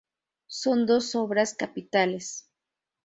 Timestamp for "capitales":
1.53-2.49